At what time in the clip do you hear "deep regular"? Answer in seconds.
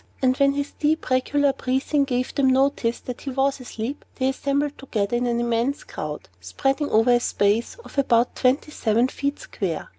0.71-1.53